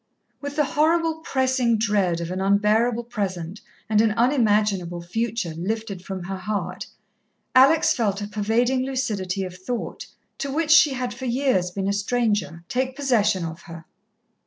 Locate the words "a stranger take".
11.87-12.95